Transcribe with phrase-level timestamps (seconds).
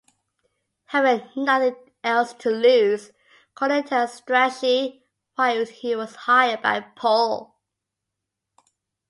[0.85, 3.11] Having nothing else to lose,
[3.53, 5.03] Cornell tells Strachey
[5.35, 7.55] why he was hired by Paul.